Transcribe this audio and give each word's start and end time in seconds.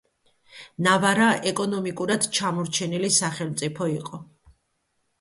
ნავარა 0.87 1.27
ეკონომიკურად 1.51 2.27
ჩამორჩენილი 2.39 3.15
სახელმწიფო 3.23 3.93
იყო. 3.99 4.27